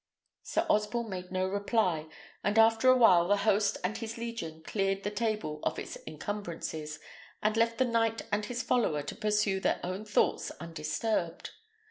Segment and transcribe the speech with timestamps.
[0.41, 2.07] Sir Osborne made no reply;
[2.43, 6.97] and, after a while, the host and his legion cleared the table of its encumbrances,
[7.43, 11.51] and left the knight and his follower to pursue their own thoughts undisturbed.